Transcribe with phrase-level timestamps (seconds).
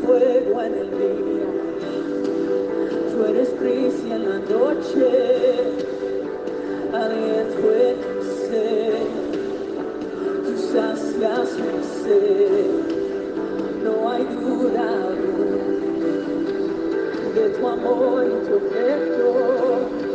[0.00, 1.46] fuego en el día,
[3.12, 5.08] tú eres brisa en la noche,
[6.92, 7.96] aliento en
[8.48, 9.06] ser,
[10.44, 12.66] tú sacias mi ser,
[13.84, 14.88] no hay duda
[17.34, 20.05] de tu amor y tu afecto,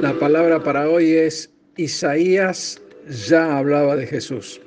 [0.00, 2.82] La palabra para hoy es Isaías
[3.28, 4.60] ya hablaba de Jesús.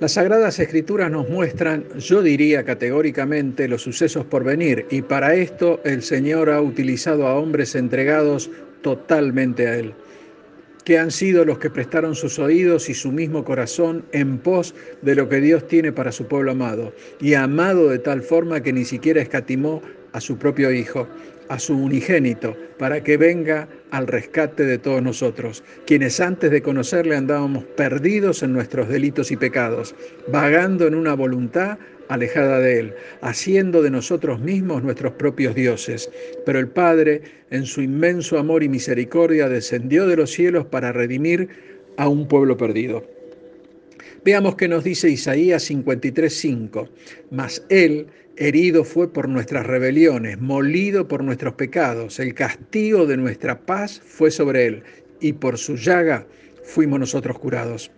[0.00, 5.82] Las sagradas escrituras nos muestran, yo diría categóricamente, los sucesos por venir y para esto
[5.84, 9.92] el Señor ha utilizado a hombres entregados totalmente a Él,
[10.82, 15.14] que han sido los que prestaron sus oídos y su mismo corazón en pos de
[15.14, 18.86] lo que Dios tiene para su pueblo amado, y amado de tal forma que ni
[18.86, 21.06] siquiera escatimó a su propio Hijo,
[21.48, 27.16] a su unigénito, para que venga al rescate de todos nosotros, quienes antes de conocerle
[27.16, 29.94] andábamos perdidos en nuestros delitos y pecados,
[30.28, 36.10] vagando en una voluntad alejada de Él, haciendo de nosotros mismos nuestros propios dioses.
[36.44, 41.48] Pero el Padre, en su inmenso amor y misericordia, descendió de los cielos para redimir
[41.96, 43.17] a un pueblo perdido.
[44.24, 46.88] Veamos qué nos dice Isaías 53:5.
[47.30, 53.60] Mas Él herido fue por nuestras rebeliones, molido por nuestros pecados, el castigo de nuestra
[53.66, 54.82] paz fue sobre Él,
[55.20, 56.26] y por su llaga
[56.64, 57.90] fuimos nosotros curados.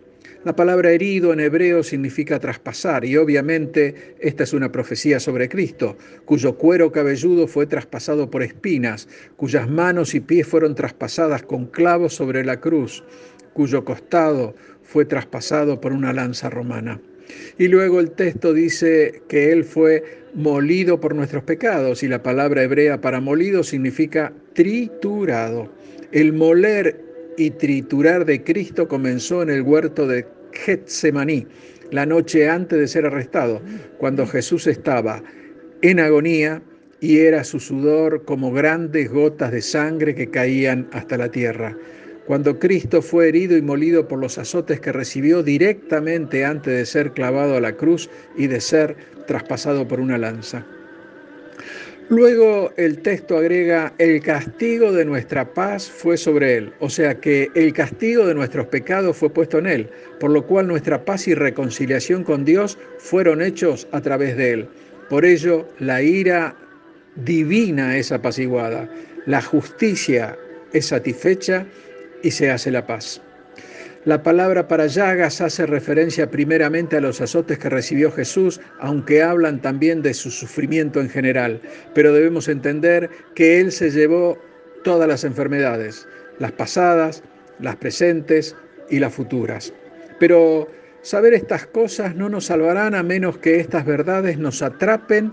[0.42, 5.98] La palabra herido en hebreo significa traspasar y obviamente esta es una profecía sobre Cristo,
[6.24, 12.14] cuyo cuero cabelludo fue traspasado por espinas, cuyas manos y pies fueron traspasadas con clavos
[12.14, 13.04] sobre la cruz,
[13.52, 17.00] cuyo costado fue traspasado por una lanza romana.
[17.58, 20.02] Y luego el texto dice que Él fue
[20.34, 25.72] molido por nuestros pecados y la palabra hebrea para molido significa triturado.
[26.12, 27.00] El moler
[27.36, 31.46] y triturar de Cristo comenzó en el huerto de Getsemaní,
[31.90, 33.62] la noche antes de ser arrestado,
[33.98, 35.22] cuando Jesús estaba
[35.82, 36.62] en agonía
[37.00, 41.76] y era su sudor como grandes gotas de sangre que caían hasta la tierra.
[42.26, 47.12] Cuando Cristo fue herido y molido por los azotes que recibió directamente antes de ser
[47.12, 50.64] clavado a la cruz y de ser traspasado por una lanza.
[52.10, 57.48] Luego el texto agrega, el castigo de nuestra paz fue sobre él, o sea que
[57.54, 61.34] el castigo de nuestros pecados fue puesto en él, por lo cual nuestra paz y
[61.34, 64.68] reconciliación con Dios fueron hechos a través de él.
[65.08, 66.56] Por ello, la ira
[67.14, 68.90] divina es apaciguada,
[69.26, 70.36] la justicia
[70.72, 71.64] es satisfecha
[72.22, 73.20] y se hace la paz.
[74.06, 79.60] La palabra para llagas hace referencia primeramente a los azotes que recibió Jesús, aunque hablan
[79.60, 81.60] también de su sufrimiento en general,
[81.94, 84.38] pero debemos entender que Él se llevó
[84.84, 86.08] todas las enfermedades,
[86.38, 87.22] las pasadas,
[87.60, 88.56] las presentes
[88.88, 89.74] y las futuras.
[90.18, 90.66] Pero
[91.02, 95.30] saber estas cosas no nos salvarán a menos que estas verdades nos atrapen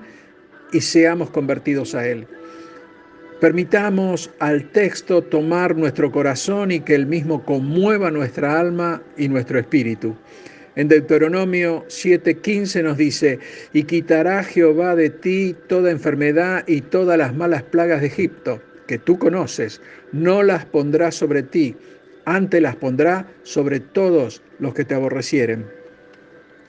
[0.73, 2.27] y seamos convertidos a Él.
[3.39, 9.59] Permitamos al texto tomar nuestro corazón y que el mismo conmueva nuestra alma y nuestro
[9.59, 10.15] espíritu.
[10.75, 13.37] En Deuteronomio 7:15 nos dice,
[13.73, 18.97] y quitará Jehová de ti toda enfermedad y todas las malas plagas de Egipto, que
[18.97, 19.81] tú conoces,
[20.11, 21.75] no las pondrá sobre ti,
[22.25, 25.67] antes las pondrá sobre todos los que te aborrecieren.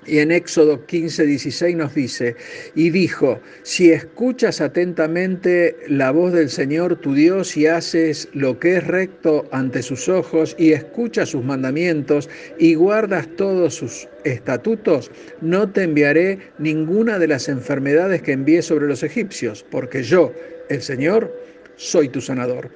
[0.08, 2.34] Y en Éxodo 15, 16 nos dice,
[2.74, 8.78] y dijo, si escuchas atentamente la voz del Señor tu Dios y haces lo que
[8.78, 15.10] es recto ante sus ojos y escuchas sus mandamientos y guardas todos sus estatutos,
[15.42, 20.32] no te enviaré ninguna de las enfermedades que envié sobre los egipcios, porque yo,
[20.70, 21.30] el Señor,
[21.76, 22.70] soy tu sanador.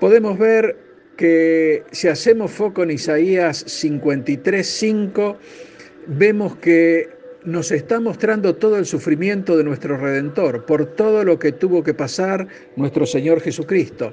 [0.00, 0.76] Podemos ver
[1.16, 5.36] que si hacemos foco en Isaías 53, 5,
[6.08, 7.08] vemos que
[7.44, 11.94] nos está mostrando todo el sufrimiento de nuestro Redentor, por todo lo que tuvo que
[11.94, 14.12] pasar nuestro Señor Jesucristo.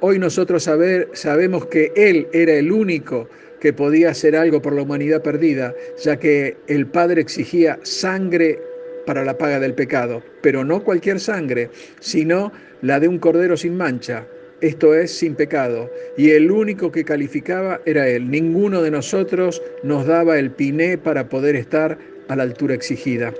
[0.00, 3.28] Hoy nosotros saber, sabemos que Él era el único
[3.60, 8.58] que podía hacer algo por la humanidad perdida, ya que el Padre exigía sangre
[9.04, 11.70] para la paga del pecado, pero no cualquier sangre,
[12.00, 14.26] sino la de un cordero sin mancha,
[14.60, 18.30] esto es sin pecado, y el único que calificaba era Él.
[18.30, 21.98] Ninguno de nosotros nos daba el piné para poder estar
[22.28, 23.32] a la altura exigida.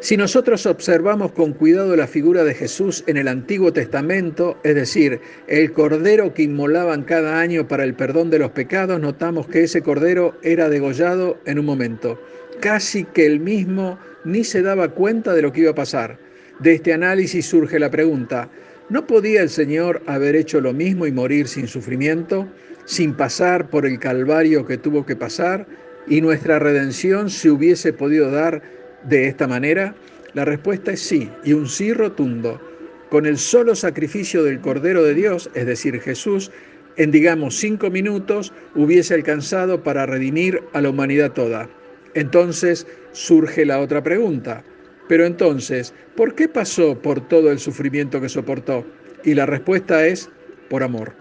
[0.00, 5.20] Si nosotros observamos con cuidado la figura de Jesús en el Antiguo Testamento, es decir,
[5.48, 9.82] el cordero que inmolaban cada año para el perdón de los pecados, notamos que ese
[9.82, 12.20] cordero era degollado en un momento.
[12.60, 16.18] Casi que él mismo ni se daba cuenta de lo que iba a pasar.
[16.60, 18.50] De este análisis surge la pregunta,
[18.88, 22.46] ¿No podía el Señor haber hecho lo mismo y morir sin sufrimiento,
[22.84, 25.66] sin pasar por el calvario que tuvo que pasar,
[26.06, 28.62] y nuestra redención se hubiese podido dar
[29.02, 29.96] de esta manera?
[30.34, 32.60] La respuesta es sí, y un sí rotundo.
[33.10, 36.52] Con el solo sacrificio del Cordero de Dios, es decir, Jesús,
[36.96, 41.68] en digamos cinco minutos hubiese alcanzado para redimir a la humanidad toda.
[42.14, 44.62] Entonces surge la otra pregunta.
[45.08, 48.84] Pero entonces, ¿por qué pasó por todo el sufrimiento que soportó?
[49.24, 50.28] Y la respuesta es
[50.68, 51.14] por amor.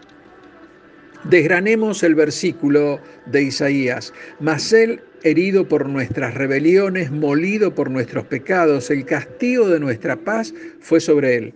[1.29, 4.13] Desgranemos el versículo de Isaías.
[4.39, 10.53] Mas él, herido por nuestras rebeliones, molido por nuestros pecados, el castigo de nuestra paz
[10.79, 11.53] fue sobre él.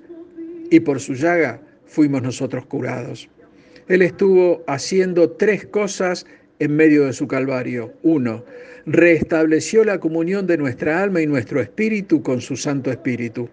[0.71, 3.29] Y por su llaga fuimos nosotros curados.
[3.87, 6.25] Él estuvo haciendo tres cosas
[6.59, 7.94] en medio de su calvario.
[8.03, 8.44] Uno,
[8.85, 13.50] restableció la comunión de nuestra alma y nuestro espíritu con su Santo Espíritu.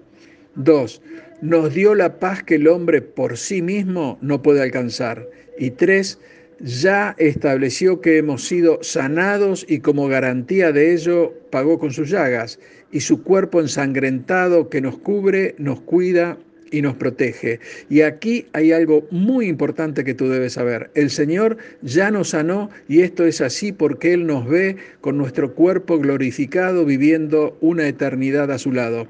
[0.55, 1.03] Dos,
[1.43, 5.29] nos dio la paz que el hombre por sí mismo no puede alcanzar.
[5.58, 6.19] Y tres,
[6.61, 12.59] ya estableció que hemos sido sanados y como garantía de ello pagó con sus llagas
[12.91, 16.38] y su cuerpo ensangrentado que nos cubre, nos cuida
[16.76, 17.58] y nos protege.
[17.88, 20.90] Y aquí hay algo muy importante que tú debes saber.
[20.94, 25.55] El Señor ya nos sanó y esto es así porque Él nos ve con nuestro
[25.55, 29.08] cuerpo glorificado viviendo una eternidad a su lado.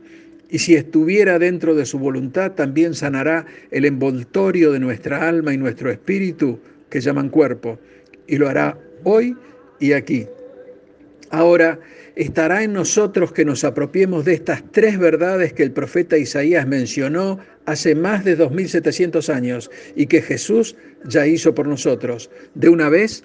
[0.48, 5.56] Y si estuviera dentro de su voluntad, también sanará el envoltorio de nuestra alma y
[5.56, 7.80] nuestro espíritu, que llaman cuerpo,
[8.28, 9.36] y lo hará hoy
[9.80, 10.28] y aquí.
[11.30, 11.78] Ahora,
[12.14, 17.38] estará en nosotros que nos apropiemos de estas tres verdades que el profeta Isaías mencionó
[17.66, 23.24] hace más de 2700 años y que Jesús ya hizo por nosotros, de una vez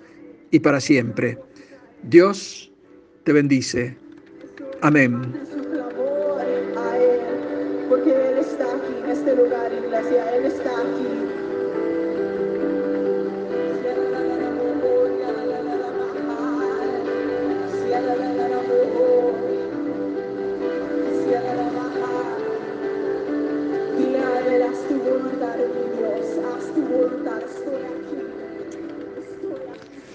[0.51, 1.37] y para siempre.
[2.03, 2.71] Dios
[3.23, 3.95] te bendice.
[4.81, 5.21] Amén.
[7.87, 10.35] Porque Él está aquí en este lugar, iglesia.
[10.35, 11.40] Él está aquí.
[23.97, 27.10] Dile a haz tu voluntad, mi Dios, haz tu voluntad.